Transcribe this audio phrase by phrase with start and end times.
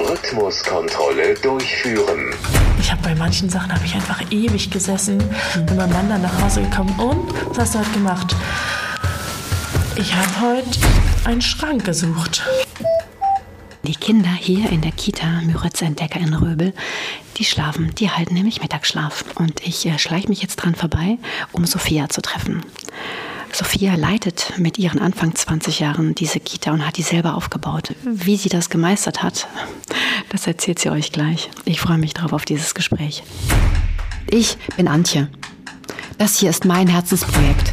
[0.00, 2.34] Rhythmuskontrolle durchführen.
[2.78, 5.18] Ich habe bei manchen Sachen habe ich einfach ewig gesessen.
[5.66, 8.36] Bin mein Mann dann nach Hause gekommen und was hast du heute gemacht?
[9.96, 10.78] Ich habe heute
[11.24, 12.42] einen Schrank gesucht.
[13.84, 16.72] Die Kinder hier in der Kita Müritz Entdecker in Röbel,
[17.36, 19.24] die schlafen, die halten nämlich Mittagsschlaf.
[19.34, 21.18] Und ich äh, schleiche mich jetzt dran vorbei,
[21.52, 22.64] um Sophia zu treffen.
[23.54, 27.94] Sophia leitet mit ihren Anfang 20 Jahren diese Kita und hat die selber aufgebaut.
[28.04, 29.46] Wie sie das gemeistert hat,
[30.30, 31.50] das erzählt sie euch gleich.
[31.64, 33.22] Ich freue mich drauf auf dieses Gespräch.
[34.28, 35.28] Ich bin Antje.
[36.18, 37.72] Das hier ist mein Herzensprojekt.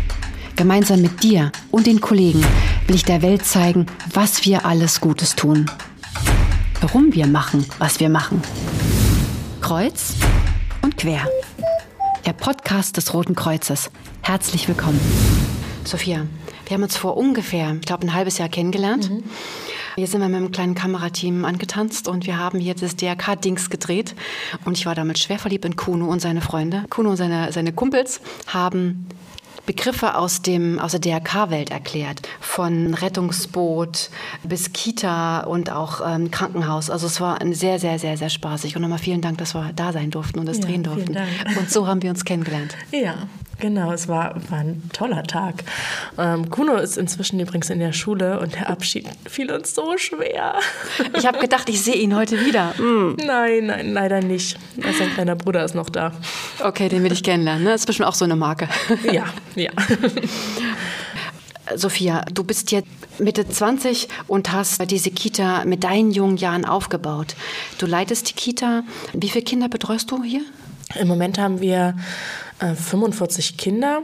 [0.56, 2.46] Gemeinsam mit dir und den Kollegen
[2.88, 5.70] will ich der Welt zeigen, was wir alles Gutes tun
[6.82, 8.42] warum wir machen, was wir machen.
[9.62, 10.16] Kreuz
[10.82, 11.28] und quer.
[12.26, 13.90] Der Podcast des Roten Kreuzes.
[14.22, 15.00] Herzlich willkommen.
[15.84, 16.26] Sophia,
[16.66, 19.10] wir haben uns vor ungefähr, ich glaube, ein halbes Jahr kennengelernt.
[19.10, 19.24] Mhm.
[19.96, 24.16] Hier sind wir mit einem kleinen Kamerateam angetanzt und wir haben hier das DRK-Dings gedreht.
[24.64, 26.86] Und ich war damit schwer verliebt in Kuno und seine Freunde.
[26.90, 29.08] Kuno und seine, seine Kumpels haben
[29.66, 34.10] Begriffe aus, dem, aus der DRK-Welt erklärt, von Rettungsboot
[34.44, 36.90] bis Kita und auch ähm, Krankenhaus.
[36.90, 38.76] Also es war sehr, sehr, sehr, sehr spaßig.
[38.76, 41.18] Und nochmal vielen Dank, dass wir da sein durften und das ja, drehen durften.
[41.60, 42.76] Und so haben wir uns kennengelernt.
[42.92, 43.28] Ja,
[43.62, 45.64] Genau, es war, war ein toller Tag.
[46.18, 50.56] Ähm, Kuno ist inzwischen übrigens in der Schule und der Abschied fiel uns so schwer.
[51.16, 52.74] Ich habe gedacht, ich sehe ihn heute wieder.
[52.80, 53.18] Mm.
[53.24, 54.58] Nein, nein, leider nicht.
[54.98, 56.12] Sein kleiner Bruder ist noch da.
[56.64, 57.64] Okay, den will ich kennenlernen.
[57.64, 57.70] Ne?
[57.70, 58.68] Das ist bestimmt auch so eine Marke.
[59.12, 59.70] Ja, ja.
[61.76, 62.88] Sophia, du bist jetzt
[63.20, 67.36] Mitte 20 und hast diese Kita mit deinen jungen Jahren aufgebaut.
[67.78, 68.84] Du leitest die Kita.
[69.14, 70.42] Wie viele Kinder betreust du hier?
[71.00, 71.96] Im Moment haben wir
[72.62, 74.04] äh, 45 Kinder.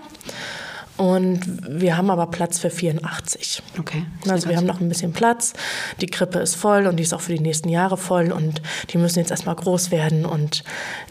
[0.97, 3.61] Und wir haben aber Platz für 84.
[3.79, 4.03] Okay.
[4.27, 5.53] Also wir haben noch ein bisschen Platz.
[6.01, 8.31] Die Krippe ist voll und die ist auch für die nächsten Jahre voll.
[8.31, 10.63] Und die müssen jetzt erstmal groß werden und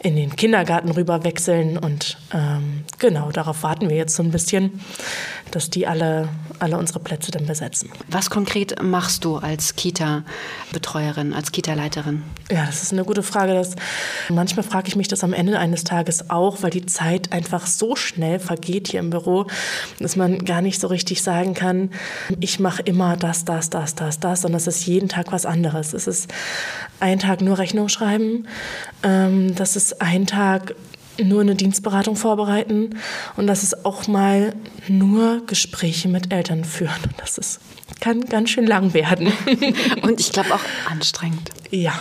[0.03, 1.77] in den Kindergarten rüber wechseln.
[1.77, 4.81] Und ähm, genau, darauf warten wir jetzt so ein bisschen
[5.51, 7.89] dass die alle, alle unsere Plätze dann besetzen.
[8.07, 12.23] Was konkret machst du als Kita-Betreuerin, als Kita-Leiterin?
[12.51, 13.53] Ja, das ist eine gute Frage.
[13.53, 13.75] Das,
[14.29, 17.95] manchmal frage ich mich das am Ende eines Tages auch, weil die Zeit einfach so
[17.95, 19.47] schnell vergeht hier im Büro,
[19.99, 21.91] dass man gar nicht so richtig sagen kann,
[22.39, 25.93] ich mache immer das, das, das, das, das, sondern es ist jeden Tag was anderes.
[25.93, 26.31] Es ist
[26.99, 28.47] ein Tag nur Rechnung schreiben,
[29.03, 30.75] ähm, das ist ein Tag
[31.23, 32.91] nur eine Dienstberatung vorbereiten
[33.35, 34.53] und das ist auch mal
[34.87, 37.03] nur Gespräche mit Eltern führen.
[37.03, 37.59] Und das ist,
[37.99, 39.31] kann ganz schön lang werden.
[40.01, 41.49] Und ich glaube auch anstrengend.
[41.71, 41.93] Ja.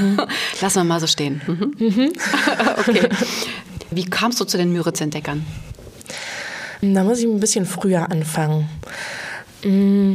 [0.00, 0.20] Mhm.
[0.60, 1.40] Lassen wir mal so stehen.
[1.46, 1.74] Mhm.
[1.78, 2.12] Mhm.
[2.78, 3.08] okay.
[3.90, 5.44] Wie kamst du zu den Müritz-Entdeckern?
[6.80, 8.68] Da muss ich ein bisschen früher anfangen.
[9.62, 10.14] Mm,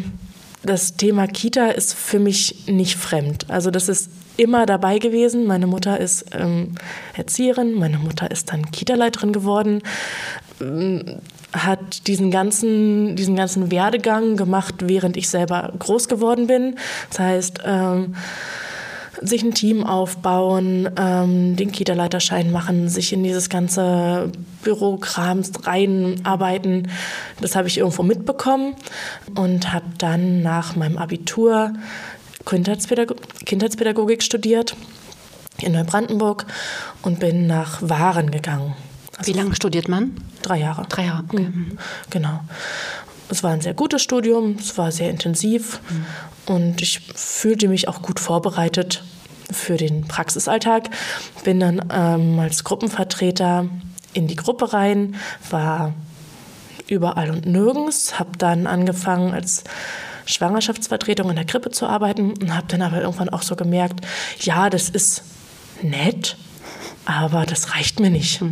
[0.64, 3.50] das Thema Kita ist für mich nicht fremd.
[3.50, 5.46] Also das ist immer dabei gewesen.
[5.46, 6.76] Meine Mutter ist ähm,
[7.16, 9.82] Erzieherin, meine Mutter ist dann Kita-Leiterin geworden,
[10.62, 11.22] ähm,
[11.54, 16.76] hat diesen ganzen, diesen ganzen Werdegang gemacht, während ich selber groß geworden bin.
[17.10, 18.16] Das heißt, ähm,
[19.22, 24.32] sich ein Team aufbauen, ähm, den Kita-Leiterschein machen, sich in dieses ganze
[24.64, 26.90] Bürokrams reinarbeiten.
[27.40, 28.76] Das habe ich irgendwo mitbekommen
[29.36, 31.74] und habe dann nach meinem Abitur
[32.46, 34.76] Kindheitspädagog Kindheitspädagogik studiert
[35.60, 36.46] in Neubrandenburg
[37.02, 38.76] und bin nach Waren gegangen.
[39.18, 40.16] Also Wie lange studiert man?
[40.42, 40.86] Drei Jahre.
[40.90, 41.44] Drei Jahre, okay.
[41.44, 41.78] Mhm.
[42.10, 42.40] Genau.
[43.30, 46.54] Es war ein sehr gutes Studium, es war sehr intensiv mhm.
[46.54, 49.04] und ich fühlte mich auch gut vorbereitet
[49.52, 50.90] für den Praxisalltag.
[51.44, 53.68] Bin dann ähm, als Gruppenvertreter
[54.14, 55.16] in die Gruppe rein,
[55.50, 55.94] war
[56.88, 59.64] überall und nirgends, habe dann angefangen als
[60.26, 64.06] Schwangerschaftsvertretung in der Krippe zu arbeiten und habe dann aber irgendwann auch so gemerkt,
[64.40, 65.24] ja, das ist
[65.82, 66.38] nett,
[67.06, 68.42] aber das reicht mir nicht.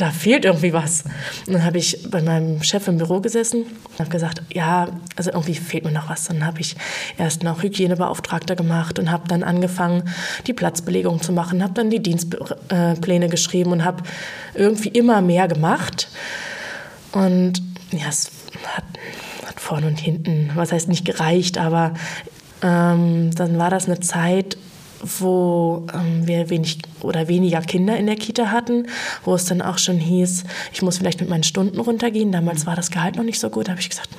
[0.00, 1.04] Da fehlt irgendwie was.
[1.46, 5.30] Und dann habe ich bei meinem Chef im Büro gesessen und habe gesagt, ja, also
[5.30, 6.24] irgendwie fehlt mir noch was.
[6.24, 6.74] Dann habe ich
[7.18, 10.04] erst noch Hygienebeauftragter gemacht und habe dann angefangen,
[10.46, 14.02] die Platzbelegung zu machen, habe dann die Dienstpläne geschrieben und habe
[14.54, 16.08] irgendwie immer mehr gemacht.
[17.12, 17.60] Und
[17.90, 18.30] ja, es
[19.70, 21.94] vorne und hinten, was heißt nicht gereicht, aber
[22.60, 24.56] ähm, dann war das eine Zeit,
[25.20, 28.86] wo ähm, wir wenig oder weniger Kinder in der Kita hatten,
[29.24, 32.32] wo es dann auch schon hieß, ich muss vielleicht mit meinen Stunden runtergehen.
[32.32, 33.68] Damals war das Gehalt noch nicht so gut.
[33.68, 34.10] Da habe ich gesagt,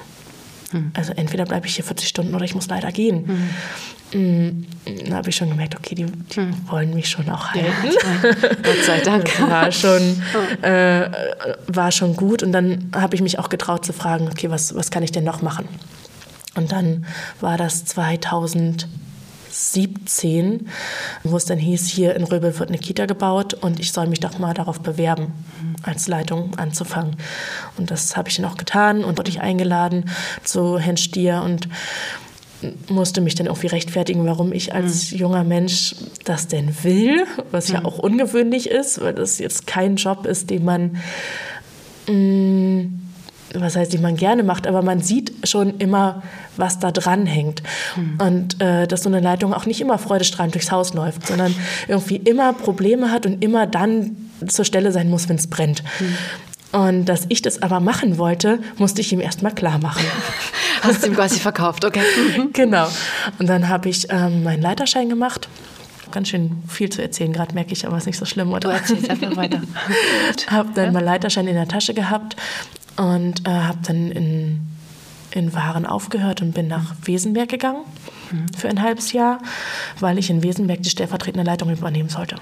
[0.71, 0.91] hm.
[0.95, 3.27] also entweder bleibe ich hier 40 Stunden oder ich muss leider gehen.
[3.27, 4.65] Hm.
[5.07, 6.53] Da habe ich schon gemerkt, okay, die, die hm.
[6.67, 7.87] wollen mich schon auch halten.
[7.87, 8.31] Ja,
[8.63, 9.25] Gott sei Dank.
[9.25, 10.65] Das war schon, oh.
[10.65, 11.09] äh,
[11.67, 12.43] war schon gut.
[12.43, 15.23] Und dann habe ich mich auch getraut zu fragen, okay, was, was kann ich denn
[15.23, 15.67] noch machen?
[16.55, 17.05] Und dann
[17.39, 17.85] war das
[19.51, 20.67] 2017,
[21.23, 24.19] wo es dann hieß, hier in Röbel wird eine Kita gebaut und ich soll mich
[24.19, 25.33] doch mal darauf bewerben,
[25.83, 27.15] als Leitung anzufangen.
[27.77, 30.05] Und das habe ich dann auch getan und wurde ich eingeladen
[30.43, 31.67] zu Herrn Stier und
[32.89, 35.95] musste mich dann irgendwie rechtfertigen, warum ich als junger Mensch
[36.25, 40.63] das denn will, was ja auch ungewöhnlich ist, weil das jetzt kein Job ist, den
[40.63, 40.97] man
[42.07, 42.89] mh,
[43.53, 46.23] was heißt, die man gerne macht, aber man sieht schon immer,
[46.57, 47.61] was da dran hängt.
[47.95, 48.17] Mhm.
[48.21, 51.53] Und äh, dass so eine Leitung auch nicht immer freudestrahlend durchs Haus läuft, sondern
[51.87, 54.15] irgendwie immer Probleme hat und immer dann
[54.47, 55.83] zur Stelle sein muss, wenn es brennt.
[55.99, 56.17] Mhm.
[56.79, 60.05] Und dass ich das aber machen wollte, musste ich ihm erstmal klar machen.
[60.81, 62.01] Hast du ihm quasi verkauft, okay.
[62.53, 62.87] genau.
[63.39, 65.49] Und dann habe ich ähm, meinen Leiterschein gemacht
[66.11, 68.59] ganz schön viel zu erzählen, gerade merke ich, aber es ist nicht so schlimm, oder?
[68.59, 69.61] Du erzählst einfach weiter.
[70.47, 70.91] habe dann ja?
[70.91, 72.35] meinen Leiterschein in der Tasche gehabt
[72.97, 74.59] und äh, habe dann in,
[75.31, 77.83] in Waren aufgehört und bin nach Wesenberg gegangen
[78.31, 78.45] mhm.
[78.57, 79.39] für ein halbes Jahr,
[79.99, 82.35] weil ich in Wesenberg die stellvertretende Leitung übernehmen sollte.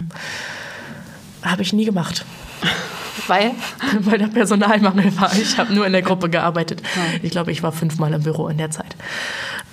[1.43, 2.25] Habe ich nie gemacht.
[3.27, 3.51] Weil?
[3.99, 5.31] Weil der Personalmangel war.
[5.35, 6.81] Ich habe nur in der Gruppe gearbeitet.
[7.21, 8.95] Ich glaube, ich war fünfmal im Büro in der Zeit.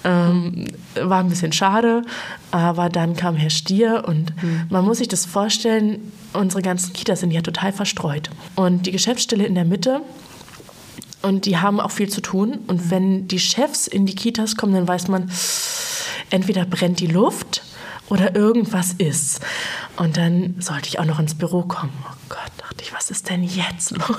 [0.04, 2.02] Ähm, war ein bisschen schade,
[2.50, 4.66] aber dann kam Herr Stier und mhm.
[4.68, 8.30] man muss sich das vorstellen, unsere ganzen Kitas sind ja total verstreut.
[8.54, 10.02] Und die Geschäftsstelle in der Mitte
[11.26, 12.60] und die haben auch viel zu tun.
[12.68, 15.28] Und wenn die Chefs in die Kitas kommen, dann weiß man,
[16.30, 17.62] entweder brennt die Luft
[18.08, 19.40] oder irgendwas ist.
[19.96, 21.92] Und dann sollte ich auch noch ins Büro kommen.
[22.04, 24.16] Oh Gott, dachte ich, was ist denn jetzt los?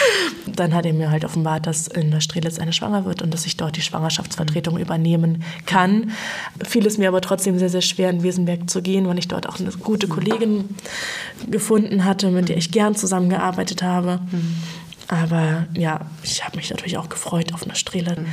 [0.46, 3.44] dann hat er mir halt offenbart, dass in der Strelitz eine schwanger wird und dass
[3.44, 6.12] ich dort die Schwangerschaftsvertretung übernehmen kann.
[6.64, 9.46] Fiel es mir aber trotzdem sehr, sehr schwer, in Wesenberg zu gehen, weil ich dort
[9.46, 10.74] auch eine gute Kollegin
[11.50, 14.20] gefunden hatte, mit der ich gern zusammengearbeitet habe.
[14.30, 14.56] Mhm.
[15.08, 18.16] Aber ja, ich habe mich natürlich auch gefreut auf eine Strele.
[18.18, 18.26] Mhm.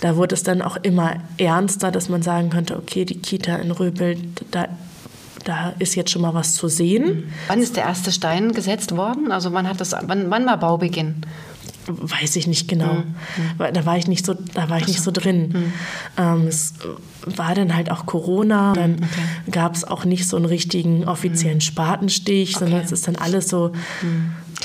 [0.00, 3.70] Da wurde es dann auch immer ernster, dass man sagen könnte, okay, die Kita in
[3.70, 4.16] Röbel,
[4.50, 4.68] da,
[5.44, 7.32] da ist jetzt schon mal was zu sehen.
[7.48, 9.32] Wann ist der erste Stein gesetzt worden?
[9.32, 11.22] Also wann, hat das, wann, wann war Baubeginn?
[11.88, 12.94] Weiß ich nicht genau.
[12.94, 13.72] Mhm.
[13.72, 15.48] Da war ich nicht so, da war ich nicht so drin.
[15.48, 15.72] Mhm.
[16.16, 16.74] Ähm, es
[17.26, 18.72] war dann halt auch Corona.
[18.74, 19.50] Dann okay.
[19.50, 21.60] gab es auch nicht so einen richtigen offiziellen.
[21.60, 22.64] Spatenstich, okay.
[22.64, 23.72] sondern es ist dann alles so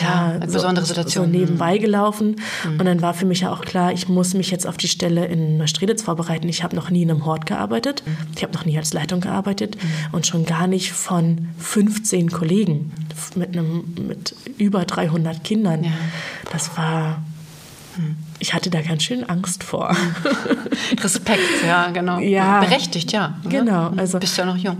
[0.01, 1.25] mhm ja, besondere so, Situation.
[1.25, 2.37] so nebenbei gelaufen.
[2.63, 2.79] Mhm.
[2.79, 5.25] Und dann war für mich ja auch klar, ich muss mich jetzt auf die Stelle
[5.25, 6.47] in Neustrelitz vorbereiten.
[6.49, 8.03] Ich habe noch nie in einem Hort gearbeitet.
[8.05, 8.17] Mhm.
[8.35, 9.89] Ich habe noch nie als Leitung gearbeitet mhm.
[10.13, 12.93] und schon gar nicht von 15 Kollegen
[13.35, 15.83] mit, einem, mit über 300 Kindern.
[15.83, 15.91] Ja.
[16.51, 17.21] Das war
[17.97, 18.15] mhm.
[18.39, 19.95] ich hatte da ganz schön Angst vor.
[21.03, 22.19] Respekt, ja, genau.
[22.19, 23.37] Ja, Berechtigt, ja.
[23.47, 23.91] Genau.
[23.91, 23.99] Mhm.
[23.99, 24.77] Also, Bist ja noch jung.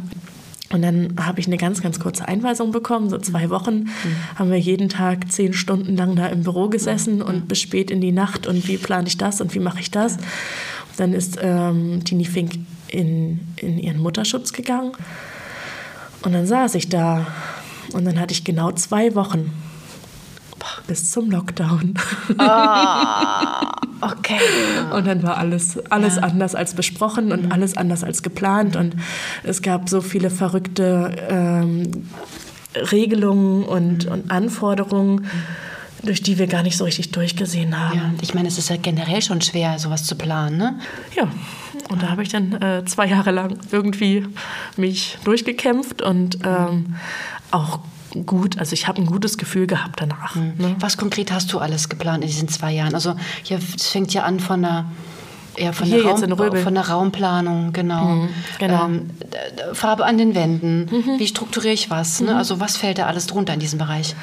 [0.69, 3.09] Und dann habe ich eine ganz, ganz kurze Einweisung bekommen.
[3.09, 3.89] So zwei Wochen mhm.
[4.35, 7.21] haben wir jeden Tag zehn Stunden lang da im Büro gesessen mhm.
[7.21, 8.47] und bis spät in die Nacht.
[8.47, 10.17] Und wie plane ich das und wie mache ich das?
[10.97, 12.55] Dann ist ähm, Tini Fink
[12.89, 14.91] in, in ihren Mutterschutz gegangen.
[16.23, 17.27] Und dann saß ich da.
[17.93, 19.51] Und dann hatte ich genau zwei Wochen
[20.87, 21.95] bis zum Lockdown.
[22.37, 23.71] Ah,
[24.01, 24.39] okay.
[24.93, 26.23] Und dann war alles, alles ja.
[26.23, 27.51] anders als besprochen und mhm.
[27.51, 28.75] alles anders als geplant.
[28.75, 28.95] Und
[29.43, 32.07] es gab so viele verrückte ähm,
[32.91, 34.11] Regelungen und, mhm.
[34.11, 35.27] und Anforderungen.
[36.03, 37.97] durch die wir gar nicht so richtig durchgesehen haben.
[37.97, 40.79] Ja, ich meine, es ist ja generell schon schwer, sowas zu planen, ne?
[41.15, 41.27] Ja,
[41.89, 44.25] und da habe ich dann äh, zwei Jahre lang irgendwie
[44.77, 46.95] mich durchgekämpft und ähm,
[47.50, 47.79] auch
[48.25, 50.36] gut, also ich habe ein gutes Gefühl gehabt danach.
[50.36, 50.53] Mhm.
[50.57, 50.75] Ne?
[50.79, 52.93] Was konkret hast du alles geplant in diesen zwei Jahren?
[52.95, 54.86] Also hier, es fängt ja an von der
[55.57, 58.05] ja, von, Hier der Raum, von der Raumplanung, genau.
[58.05, 58.86] Mhm, genau.
[58.86, 59.09] Ähm,
[59.74, 61.19] Farbe an den Wänden, mhm.
[61.19, 62.21] wie strukturiere ich was?
[62.21, 62.31] Ne?
[62.31, 62.38] Mhm.
[62.38, 64.15] Also was fällt da alles drunter in diesem Bereich?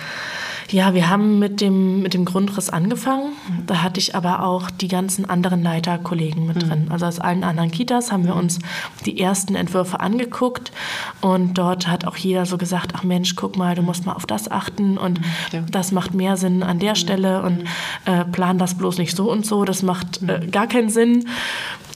[0.70, 3.32] Ja, wir haben mit dem, mit dem Grundriss angefangen.
[3.66, 6.68] Da hatte ich aber auch die ganzen anderen Leiterkollegen mit mhm.
[6.68, 6.86] drin.
[6.90, 8.58] Also aus allen anderen Kitas haben wir uns
[9.04, 10.72] die ersten Entwürfe angeguckt
[11.20, 14.26] und dort hat auch jeder so gesagt, ach Mensch, guck mal, du musst mal auf
[14.26, 15.20] das achten und
[15.52, 15.60] ja.
[15.70, 17.64] das macht mehr Sinn an der Stelle und
[18.06, 21.26] äh, plan das bloß nicht so und so, das macht äh, gar keinen Sinn.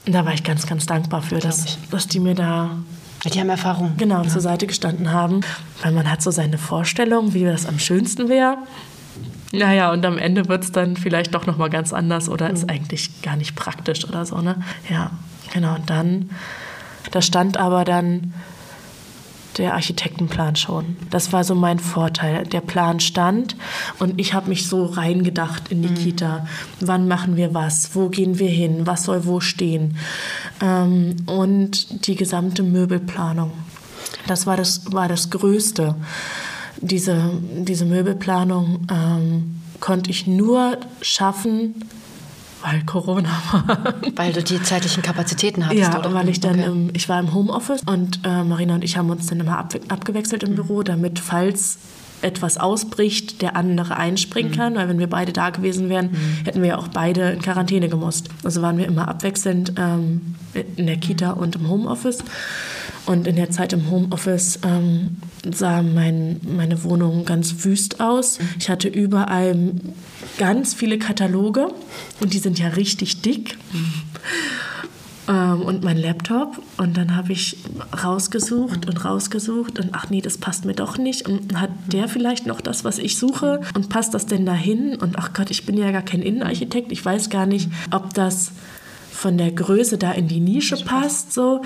[0.05, 2.71] Und da war ich ganz, ganz dankbar für, dass, dass die mir da
[3.25, 3.93] die haben Erfahrung.
[3.97, 4.29] Genau, ja.
[4.29, 5.41] zur Seite gestanden haben.
[5.83, 8.57] Weil man hat so seine Vorstellung, wie das am schönsten wäre.
[9.51, 12.53] Naja, und am Ende wird es dann vielleicht doch nochmal ganz anders oder mhm.
[12.53, 14.61] ist eigentlich gar nicht praktisch oder so, ne?
[14.89, 15.11] Ja,
[15.53, 15.75] genau.
[15.75, 16.29] Und dann,
[17.11, 18.33] da stand aber dann
[19.59, 20.97] der Architektenplan schon.
[21.09, 22.45] Das war so mein Vorteil.
[22.45, 23.55] Der Plan stand
[23.99, 25.95] und ich habe mich so reingedacht in die mhm.
[25.95, 26.47] Kita.
[26.79, 27.93] Wann machen wir was?
[27.93, 28.87] Wo gehen wir hin?
[28.87, 29.97] Was soll wo stehen?
[30.61, 33.51] Ähm, und die gesamte Möbelplanung.
[34.27, 35.95] Das war das, war das Größte.
[36.81, 41.83] Diese, diese Möbelplanung ähm, konnte ich nur schaffen,
[42.63, 43.95] weil Corona war.
[44.15, 46.13] Weil du die zeitlichen Kapazitäten hattest, Ja, oder?
[46.13, 46.65] weil ich dann, Okay.
[46.69, 49.73] im, ich war im Homeoffice und äh, Marina und ich haben uns dann immer ab,
[49.87, 50.49] abgewechselt Mhm.
[50.49, 51.77] im Büro, damit falls
[52.21, 53.99] etwas ausbricht, der andere Mhm.
[54.01, 56.09] einspringen kann, weil wenn wir beide da gewesen wären,
[56.43, 58.27] hätten wir ja auch beide in Quarantäne gemusst.
[58.43, 60.35] Also waren wir immer abwechselnd ähm,
[60.75, 62.19] in der Kita und im Homeoffice.
[63.05, 65.17] Und in der Zeit im Homeoffice ähm,
[65.49, 68.37] sah mein, meine Wohnung ganz wüst aus.
[68.59, 69.55] Ich hatte überall
[70.39, 71.67] ganz viele Kataloge
[72.19, 73.59] und die sind ja richtig dick.
[75.27, 76.59] Ähm, und mein Laptop.
[76.77, 77.57] Und dann habe ich
[78.03, 81.27] rausgesucht und rausgesucht und ach nee, das passt mir doch nicht.
[81.29, 83.61] Und hat der vielleicht noch das, was ich suche?
[83.75, 84.95] Und passt das denn dahin?
[84.95, 86.91] Und ach Gott, ich bin ja gar kein Innenarchitekt.
[86.91, 88.51] Ich weiß gar nicht, ob das
[89.11, 91.33] von der Größe da in die Nische passt.
[91.33, 91.61] So.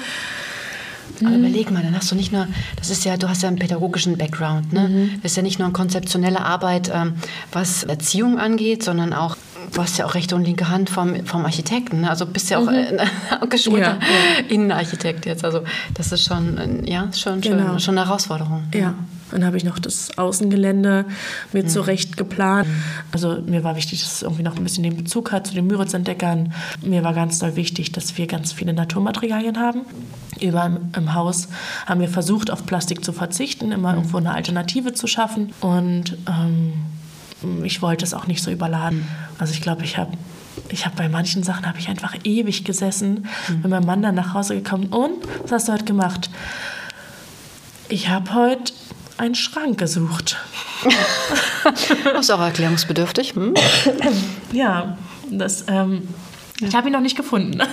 [1.26, 3.60] Aber überleg mal, dann hast du nicht nur, das ist ja, du hast ja einen
[3.60, 5.10] pädagogischen Background, ne?
[5.22, 7.14] Das ist ja nicht nur eine konzeptionelle Arbeit, ähm,
[7.52, 9.38] was Erziehung angeht, sondern auch,
[9.74, 12.10] du hast ja auch rechte und linke Hand vom, vom Architekten, ne?
[12.10, 12.98] Also bist ja auch äh,
[13.40, 15.46] ein geschulter Ja, Innenarchitekt jetzt.
[15.46, 15.62] Also
[15.94, 17.70] das ist schon, äh, ja, schon, Genau.
[17.72, 18.64] schon, schon eine Herausforderung.
[18.74, 18.94] Ja,
[19.34, 21.06] dann habe ich noch das Außengelände
[21.52, 22.68] mir zurecht geplant.
[23.12, 25.68] Also mir war wichtig, dass es irgendwie noch ein bisschen den Bezug hat zu den
[25.68, 26.54] Müritz-Entdeckern.
[26.82, 29.82] Mir war ganz doll wichtig, dass wir ganz viele Naturmaterialien haben.
[30.40, 31.48] Überall im Haus
[31.86, 35.52] haben wir versucht, auf Plastik zu verzichten, immer irgendwo eine Alternative zu schaffen.
[35.62, 36.74] Und ähm,
[37.64, 39.08] ich wollte es auch nicht so überladen.
[39.40, 40.12] Also ich glaube, ich habe
[40.70, 44.34] ich habe bei manchen Sachen habe ich einfach ewig gesessen, wenn mein Mann dann nach
[44.34, 46.30] Hause gekommen und was hast du heute gemacht?
[47.90, 48.74] Ich habe heute
[49.18, 50.38] einen Schrank gesucht.
[52.04, 53.36] Das ist auch erklärungsbedürftig.
[53.36, 53.54] Hm?
[54.52, 54.98] Ja,
[55.32, 56.08] das, ähm,
[56.62, 57.62] ich habe ihn noch nicht gefunden.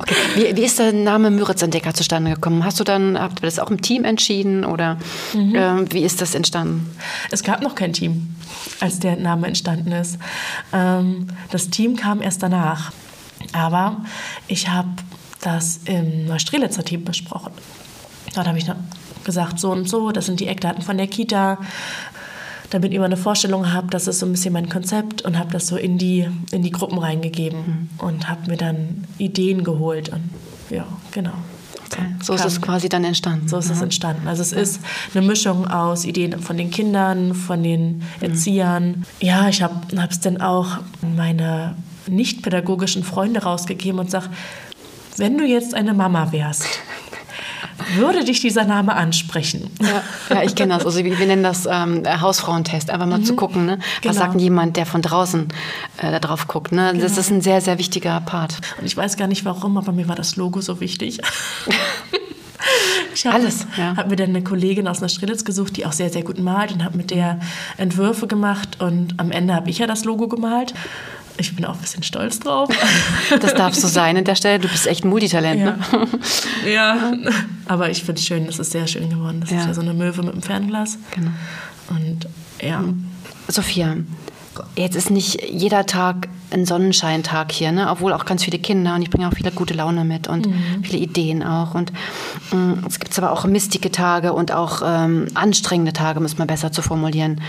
[0.00, 0.14] Okay.
[0.34, 2.64] Wie, wie ist der Name Müritz-Entdecker zustande gekommen?
[2.64, 4.98] Hast du dann, habt ihr das auch im Team entschieden oder
[5.34, 6.88] ähm, wie ist das entstanden?
[7.30, 8.34] Es gab noch kein Team,
[8.80, 10.18] als der Name entstanden ist.
[10.72, 12.92] Ähm, das Team kam erst danach.
[13.52, 14.02] Aber
[14.46, 14.88] ich habe
[15.40, 17.52] das im Neustrelitzer Team besprochen.
[18.34, 18.66] Dort habe ich
[19.28, 21.58] gesagt, so und so, das sind die Eckdaten von der Kita.
[22.70, 25.52] Damit ihr mal eine Vorstellung habt, das ist so ein bisschen mein Konzept und habe
[25.52, 30.08] das so in die, in die Gruppen reingegeben und habe mir dann Ideen geholt.
[30.08, 30.30] Und
[30.70, 31.32] ja, genau.
[32.22, 33.48] So ist es quasi dann entstanden.
[33.48, 34.28] So ist es entstanden.
[34.28, 34.80] Also es ist
[35.14, 39.04] eine Mischung aus Ideen von den Kindern, von den Erziehern.
[39.20, 39.74] Ja, ich habe
[40.08, 40.78] es dann auch
[41.16, 41.74] meine
[42.06, 44.28] nicht-pädagogischen Freunde rausgegeben und sage,
[45.16, 46.64] wenn du jetzt eine Mama wärst,
[47.94, 49.70] würde dich dieser Name ansprechen.
[49.80, 50.02] Ja,
[50.36, 50.84] ja ich kenne das.
[50.86, 52.90] Also wir, wir nennen das ähm, Hausfrauentest.
[52.90, 53.78] Einfach mal zu gucken, ne?
[54.02, 54.26] was Genau.
[54.26, 55.48] sagt jemand, der von draußen
[55.98, 56.72] äh, da drauf guckt.
[56.72, 56.94] Ne?
[57.00, 58.56] Das ist ein sehr, sehr wichtiger Part.
[58.78, 61.20] Und ich weiß gar nicht warum, aber mir war das Logo so wichtig.
[63.14, 63.96] Ich habe Alles, ja.
[63.96, 66.84] hab mir dann eine Kollegin aus Neustrelitz gesucht, die auch sehr, sehr gut malt und
[66.84, 67.40] habe mit der
[67.76, 68.80] Entwürfe gemacht.
[68.80, 70.74] Und am Ende habe ich ja das Logo gemalt.
[71.38, 72.68] Ich bin auch ein bisschen stolz drauf.
[73.40, 74.58] Das darfst du sein an der Stelle.
[74.58, 75.60] Du bist echt ein Multitalent.
[75.60, 75.72] Ja.
[75.72, 76.08] Ne?
[76.72, 77.12] ja,
[77.66, 79.40] aber ich finde es schön, das ist sehr schön geworden.
[79.40, 79.60] Das Ja.
[79.60, 80.98] ist ja so eine Möwe mit einem Fernglas.
[81.12, 81.30] Genau.
[81.90, 82.26] Und
[82.60, 82.82] ja,
[83.48, 83.96] Sophia,
[84.76, 87.88] jetzt ist nicht jeder Tag ein Sonnenscheintag hier, ne?
[87.90, 90.48] obwohl auch ganz viele Kinder und ich bringe auch viele gute Laune mit und
[90.82, 91.74] viele Ideen auch.
[91.74, 91.92] Und
[92.52, 96.72] mh, es gibt aber auch mistige Tage und auch ähm, anstrengende Tage, muss man besser
[96.72, 97.40] zu formulieren.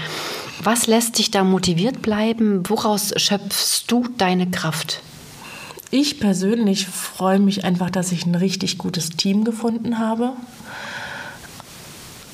[0.61, 2.67] Was lässt dich da motiviert bleiben?
[2.69, 5.01] Woraus schöpfst du deine Kraft?
[5.91, 10.33] ich persönlich freue mich einfach, dass ich ein richtig gutes Team gefunden habe.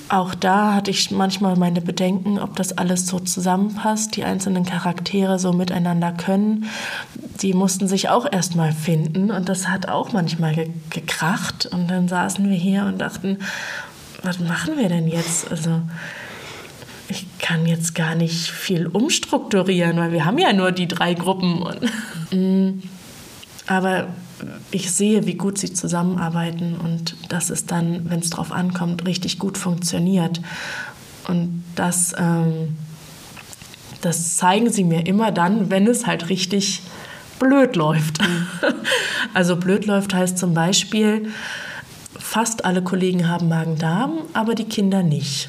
[0.08, 5.40] Auch da hatte ich manchmal meine Bedenken, ob das alles so zusammenpasst, die einzelnen Charaktere
[5.40, 6.66] so miteinander können.
[7.42, 11.66] Die mussten sich auch erstmal finden und das hat auch manchmal ge gekracht.
[11.66, 13.40] Und dann saßen wir hier und dachten,
[14.22, 15.50] was machen wir denn jetzt?
[15.50, 15.82] Also
[17.10, 21.62] ich kann jetzt gar nicht viel umstrukturieren, weil wir haben ja nur die drei Gruppen.
[21.62, 22.84] Und
[23.68, 24.08] aber
[24.72, 29.40] ich sehe, wie gut sie zusammenarbeiten und dass es dann, wenn es drauf ankommt, richtig
[29.40, 30.42] gut funktioniert.
[31.28, 32.76] Und das, ähm,
[34.02, 36.82] das zeigen sie mir immer dann, wenn es halt richtig
[37.40, 38.20] blöd läuft.
[39.34, 41.28] Also blöd läuft heißt zum Beispiel,
[42.36, 45.48] fast alle Kollegen haben Magen-Darm, aber die Kinder nicht.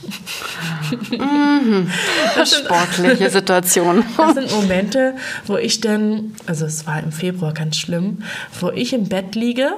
[2.44, 4.04] Sportliche Situation.
[4.16, 5.16] Das sind Momente,
[5.46, 8.22] wo ich dann, also es war im Februar ganz schlimm,
[8.60, 9.72] wo ich im Bett liege,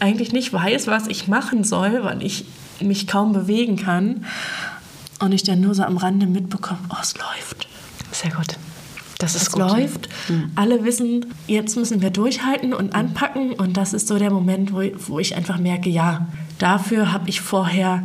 [0.00, 2.44] eigentlich nicht weiß, was ich machen soll, weil ich
[2.80, 4.26] mich kaum bewegen kann
[5.20, 7.66] und ich dann nur so am Rande mitbekomme, oh, es läuft.
[8.12, 8.58] Sehr gut.
[9.18, 9.62] Das ist Es gut.
[9.62, 10.08] Läuft.
[10.54, 13.52] Alle wissen, jetzt müssen wir durchhalten und anpacken.
[13.52, 17.40] Und das ist so der Moment, wo, wo ich einfach merke, ja, dafür habe ich
[17.40, 18.02] vorher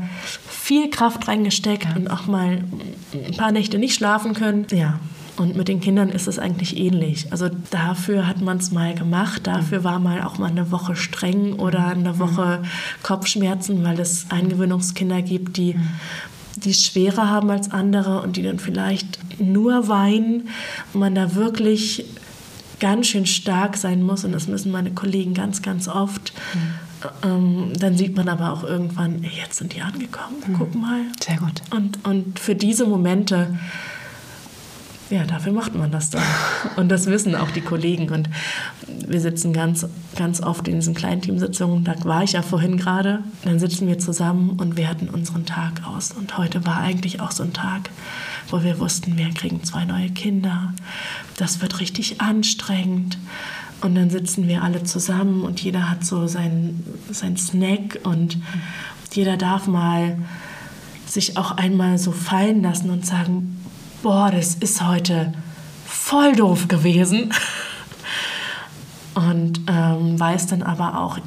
[0.50, 2.64] viel Kraft reingesteckt und auch mal
[3.14, 4.68] ein paar Nächte nicht schlafen können.
[4.72, 5.00] Ja,
[5.38, 7.28] Und mit den Kindern ist es eigentlich ähnlich.
[7.32, 11.54] Also dafür hat man es mal gemacht, dafür war mal auch mal eine Woche streng
[11.54, 12.62] oder eine Woche
[13.04, 15.76] Kopfschmerzen, weil es Eingewöhnungskinder gibt, die
[16.56, 20.50] die es schwerer haben als andere und die dann vielleicht nur weinen
[20.94, 22.06] und man da wirklich
[22.80, 26.34] ganz schön stark sein muss und das müssen meine Kollegen ganz, ganz oft.
[26.54, 26.74] Mhm.
[27.24, 30.54] Ähm, dann sieht man aber auch irgendwann, jetzt sind die angekommen, mhm.
[30.58, 31.02] guck mal.
[31.24, 31.62] Sehr gut.
[31.72, 33.58] Und, und für diese Momente
[35.12, 36.24] ja, dafür macht man das dann.
[36.78, 38.10] Und das wissen auch die Kollegen.
[38.10, 38.30] Und
[39.08, 41.84] wir sitzen ganz, ganz oft in diesen kleinen Teamsitzungen.
[41.84, 43.20] Da war ich ja vorhin gerade.
[43.44, 46.12] Dann sitzen wir zusammen und werten unseren Tag aus.
[46.12, 47.90] Und heute war eigentlich auch so ein Tag,
[48.50, 50.74] wo wir wussten, wir kriegen zwei neue Kinder.
[51.38, 53.18] Das wird richtig anstrengend.
[53.82, 58.38] Und dann sitzen wir alle zusammen und jeder hat so sein, sein Snack und
[59.12, 60.20] jeder darf mal
[61.08, 63.61] sich auch einmal so fallen lassen und sagen,
[64.02, 65.34] boah, das ist heute
[65.86, 67.34] voll doof gewesen.
[69.14, 71.18] Und ähm, weiß dann aber auch,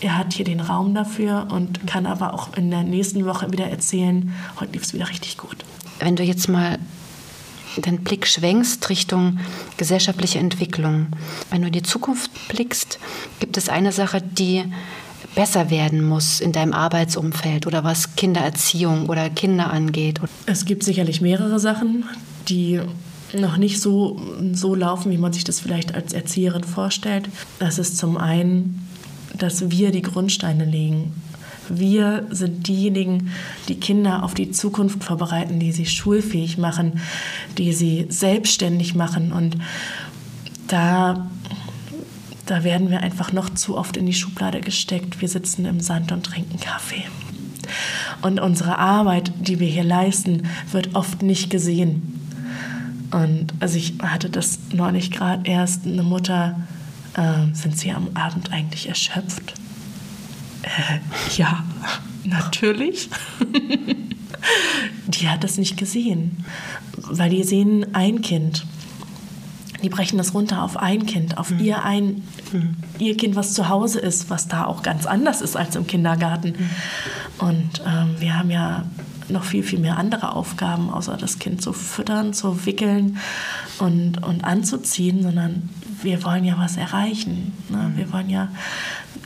[0.00, 3.66] er hat hier den Raum dafür und kann aber auch in der nächsten Woche wieder
[3.66, 5.64] erzählen, heute lief es wieder richtig gut.
[6.00, 6.78] Wenn du jetzt mal
[7.76, 9.38] den Blick schwenkst Richtung
[9.78, 11.06] gesellschaftliche Entwicklung,
[11.50, 12.98] wenn du in die Zukunft blickst,
[13.40, 14.64] gibt es eine Sache, die
[15.34, 20.20] besser werden muss in deinem Arbeitsumfeld oder was Kindererziehung oder Kinder angeht?
[20.46, 22.04] Es gibt sicherlich mehrere Sachen,
[22.48, 22.80] die
[23.34, 24.20] noch nicht so,
[24.52, 27.28] so laufen, wie man sich das vielleicht als Erzieherin vorstellt.
[27.58, 28.86] Das ist zum einen,
[29.36, 31.14] dass wir die Grundsteine legen.
[31.68, 33.30] Wir sind diejenigen,
[33.68, 37.00] die Kinder auf die Zukunft vorbereiten, die sie schulfähig machen,
[37.56, 39.32] die sie selbstständig machen.
[39.32, 39.56] Und
[40.66, 41.30] da
[42.52, 45.22] da werden wir einfach noch zu oft in die Schublade gesteckt.
[45.22, 47.02] Wir sitzen im Sand und trinken Kaffee.
[48.20, 52.20] Und unsere Arbeit, die wir hier leisten, wird oft nicht gesehen.
[53.10, 56.60] Und also ich hatte das neulich gerade erst, eine Mutter,
[57.14, 59.54] äh, sind Sie am Abend eigentlich erschöpft?
[60.60, 60.98] Äh,
[61.38, 61.64] ja,
[62.24, 63.08] natürlich.
[65.06, 66.44] die hat das nicht gesehen,
[66.98, 68.66] weil die sehen ein Kind
[69.82, 71.60] die brechen das runter auf ein Kind, auf mhm.
[71.60, 72.76] ihr ein, mhm.
[72.98, 76.50] ihr Kind, was zu Hause ist, was da auch ganz anders ist als im Kindergarten.
[76.50, 77.46] Mhm.
[77.46, 78.84] Und ähm, wir haben ja
[79.28, 83.18] noch viel, viel mehr andere Aufgaben, außer das Kind zu füttern, zu wickeln
[83.78, 85.70] und, und anzuziehen, sondern
[86.02, 87.52] wir wollen ja was erreichen.
[87.68, 87.78] Ne?
[87.78, 87.96] Mhm.
[87.96, 88.48] Wir wollen ja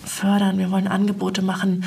[0.04, 1.84] fördern, wir wollen Angebote machen.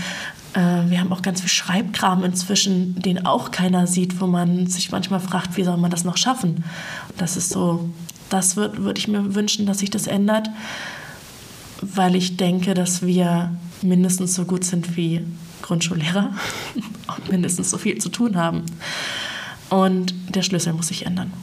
[0.53, 4.91] Äh, wir haben auch ganz viel Schreibkram inzwischen, den auch keiner sieht, wo man sich
[4.91, 6.63] manchmal fragt, wie soll man das noch schaffen.
[7.17, 7.89] Das ist so
[8.29, 10.49] das würde ich mir wünschen, dass sich das ändert,
[11.81, 15.21] weil ich denke, dass wir mindestens so gut sind wie
[15.61, 16.33] Grundschullehrer
[17.17, 18.63] und mindestens so viel zu tun haben.
[19.69, 21.33] Und der Schlüssel muss sich ändern.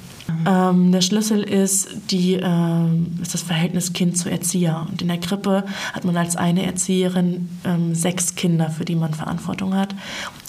[0.46, 4.86] Ähm, der Schlüssel ist, die, ähm, ist das Verhältnis Kind zu Erzieher.
[4.88, 9.14] Und in der Krippe hat man als eine Erzieherin ähm, sechs Kinder, für die man
[9.14, 9.94] Verantwortung hat.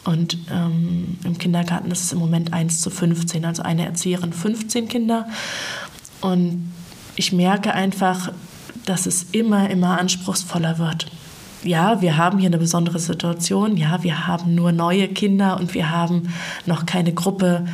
[0.03, 4.87] Und ähm, im Kindergarten ist es im Moment 1 zu 15, also eine Erzieherin 15
[4.87, 5.27] Kinder.
[6.21, 6.71] Und
[7.15, 8.31] ich merke einfach,
[8.85, 11.07] dass es immer, immer anspruchsvoller wird.
[11.63, 13.77] Ja, wir haben hier eine besondere Situation.
[13.77, 16.33] Ja, wir haben nur neue Kinder und wir haben
[16.65, 17.65] noch keine Gruppe,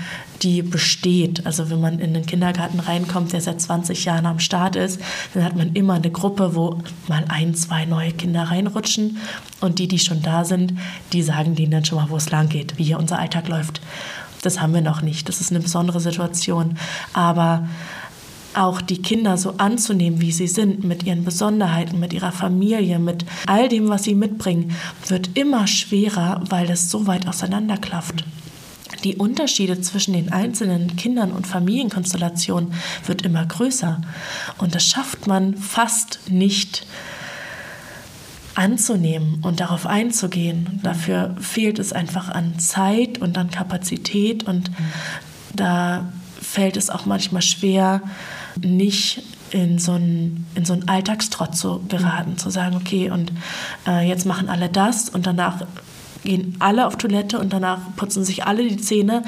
[0.41, 1.45] die besteht.
[1.45, 5.01] Also wenn man in den Kindergarten reinkommt, der seit 20 Jahren am Start ist,
[5.33, 9.17] dann hat man immer eine Gruppe, wo mal ein, zwei neue Kinder reinrutschen.
[9.59, 10.73] Und die, die schon da sind,
[11.11, 13.81] die sagen denen dann schon mal, wo es lang geht, wie hier unser Alltag läuft.
[14.41, 15.29] Das haben wir noch nicht.
[15.29, 16.77] Das ist eine besondere Situation.
[17.13, 17.67] Aber
[18.55, 23.25] auch die Kinder so anzunehmen, wie sie sind, mit ihren Besonderheiten, mit ihrer Familie, mit
[23.47, 24.75] all dem, was sie mitbringen,
[25.07, 28.25] wird immer schwerer, weil es so weit auseinanderklafft.
[29.03, 32.73] Die Unterschiede zwischen den einzelnen Kindern und Familienkonstellationen
[33.05, 34.01] wird immer größer.
[34.59, 36.85] Und das schafft man fast nicht
[38.55, 40.79] anzunehmen und darauf einzugehen.
[40.83, 44.71] Dafür fehlt es einfach an Zeit und an Kapazität und
[45.53, 46.11] da
[46.41, 48.01] fällt es auch manchmal schwer,
[48.61, 53.31] nicht in so einen, in so einen Alltagstrott zu geraten, zu sagen, okay, und
[53.87, 55.61] äh, jetzt machen alle das und danach
[56.23, 59.23] gehen alle auf Toilette und danach putzen sich alle die Zähne,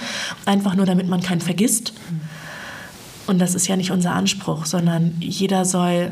[0.46, 1.94] einfach nur damit man keinen vergisst.
[3.28, 6.12] Und das ist ja nicht unser Anspruch, sondern jeder soll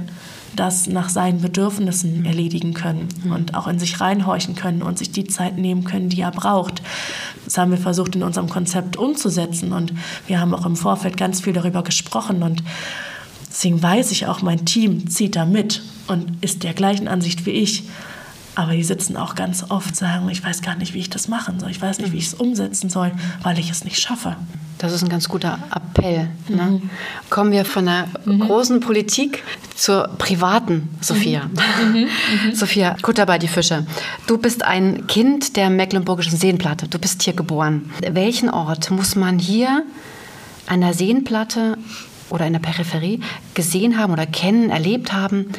[0.56, 5.26] das nach seinen Bedürfnissen erledigen können und auch in sich reinhorchen können und sich die
[5.26, 6.82] Zeit nehmen können, die er braucht.
[7.46, 9.94] Das haben wir versucht in unserem Konzept umzusetzen und
[10.28, 12.64] wir haben auch im Vorfeld ganz viel darüber gesprochen und
[13.54, 17.52] Deswegen weiß ich auch, mein Team zieht da mit und ist der gleichen Ansicht wie
[17.52, 17.84] ich.
[18.56, 21.60] Aber die sitzen auch ganz oft, sagen, ich weiß gar nicht, wie ich das machen
[21.60, 21.72] soll.
[21.72, 23.12] Ich weiß nicht, wie ich es umsetzen soll,
[23.42, 24.36] weil ich es nicht schaffe.
[24.78, 26.30] Das ist ein ganz guter Appell.
[26.50, 26.64] Ne?
[26.64, 26.90] Mhm.
[27.30, 28.42] Kommen wir von der mhm.
[28.42, 29.44] großen Politik
[29.76, 31.44] zur privaten, Sophia.
[31.46, 31.92] Mhm.
[31.92, 32.00] mhm.
[32.02, 32.08] mhm.
[32.56, 33.86] Sophia, Kutter bei die Fische.
[34.28, 36.88] Du bist ein Kind der Mecklenburgischen Seenplatte.
[36.88, 37.92] Du bist hier geboren.
[38.12, 39.84] Welchen Ort muss man hier
[40.68, 41.78] an der Seenplatte
[42.34, 43.20] oder in der Peripherie
[43.54, 45.52] gesehen haben oder kennen, erlebt haben?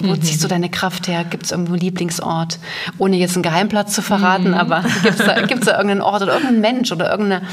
[0.00, 0.22] Wo mhm.
[0.22, 1.24] ziehst du deine Kraft her?
[1.24, 2.58] Gibt es irgendwo einen Lieblingsort?
[2.98, 4.54] Ohne jetzt einen Geheimplatz zu verraten, mhm.
[4.54, 7.46] aber gibt es da, da irgendeinen Ort oder irgendeinen Mensch oder irgendeine...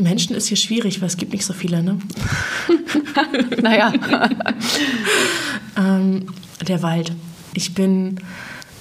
[0.00, 1.98] Menschen ist hier schwierig, weil es gibt nicht so viele, ne?
[3.62, 3.92] naja.
[5.76, 6.26] ähm,
[6.66, 7.12] der Wald.
[7.54, 8.20] Ich bin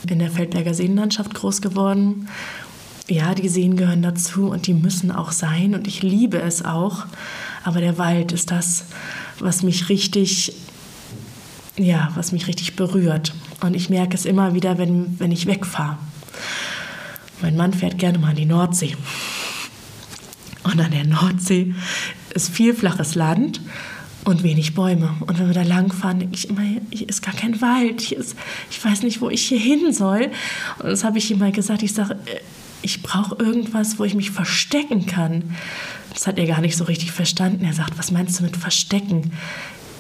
[0.07, 2.27] in der Feldberger Seenlandschaft groß geworden.
[3.09, 7.05] Ja, die Seen gehören dazu und die müssen auch sein und ich liebe es auch.
[7.63, 8.85] Aber der Wald ist das,
[9.41, 10.53] was mich richtig,
[11.77, 13.33] ja, was mich richtig berührt.
[13.61, 15.97] Und ich merke es immer wieder, wenn, wenn ich wegfahre.
[17.41, 18.95] Mein Mann fährt gerne mal an die Nordsee.
[20.63, 21.73] Und an der Nordsee
[22.33, 23.61] ist viel flaches Land
[24.25, 25.15] und wenig Bäume.
[25.21, 28.01] Und wenn wir da langfahren, denke ich immer, hier ist gar kein Wald.
[28.01, 28.35] Hier ist,
[28.69, 30.31] ich weiß nicht, wo ich hier hin soll.
[30.79, 31.81] Und das habe ich ihm mal gesagt.
[31.81, 32.17] Ich sage,
[32.83, 35.55] ich brauche irgendwas, wo ich mich verstecken kann.
[36.13, 37.65] Das hat er gar nicht so richtig verstanden.
[37.65, 39.31] Er sagt, was meinst du mit verstecken?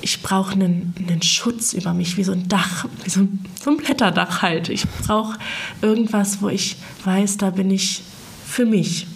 [0.01, 3.71] Ich brauche einen, einen Schutz über mich, wie so ein Dach, wie so ein, so
[3.71, 4.69] ein Blätterdach halt.
[4.69, 5.37] Ich brauche
[5.81, 8.01] irgendwas, wo ich weiß, da bin ich
[8.45, 9.07] für mich.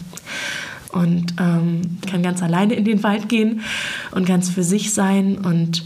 [0.91, 3.61] Und ähm, kann ganz alleine in den Wald gehen
[4.11, 5.37] und ganz für sich sein.
[5.37, 5.83] Und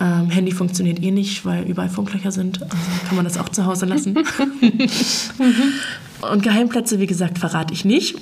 [0.00, 2.62] ähm, Handy funktioniert eh nicht, weil überall Funklöcher sind.
[2.62, 4.14] Also kann man das auch zu Hause lassen.
[4.60, 5.72] mhm.
[6.22, 8.16] Und Geheimplätze, wie gesagt, verrate ich nicht.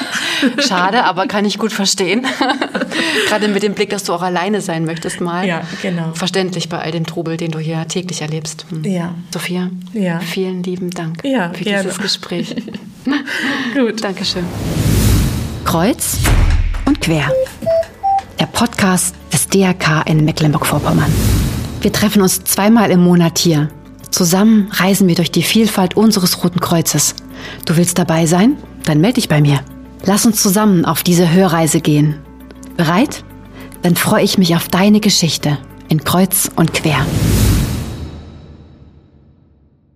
[0.58, 2.26] Schade, aber kann ich gut verstehen.
[3.28, 5.46] Gerade mit dem Blick, dass du auch alleine sein möchtest mal.
[5.46, 6.12] Ja, genau.
[6.14, 8.66] Verständlich bei all dem Trubel, den du hier täglich erlebst.
[8.70, 8.84] Hm.
[8.84, 9.14] Ja.
[9.32, 10.20] Sophia, ja.
[10.20, 11.82] vielen lieben Dank ja, für gerne.
[11.82, 12.54] dieses Gespräch.
[13.74, 14.02] gut.
[14.02, 14.44] Dankeschön.
[15.64, 16.18] Kreuz
[16.84, 17.30] und quer.
[18.38, 21.12] Der Podcast des DRK in Mecklenburg-Vorpommern.
[21.80, 23.70] Wir treffen uns zweimal im Monat hier.
[24.10, 27.14] Zusammen reisen wir durch die Vielfalt unseres Roten Kreuzes.
[27.64, 28.56] Du willst dabei sein?
[28.84, 29.60] Dann melde dich bei mir.
[30.04, 32.16] Lass uns zusammen auf diese Hörreise gehen.
[32.76, 33.24] Bereit?
[33.82, 37.06] Dann freue ich mich auf deine Geschichte in Kreuz und Quer.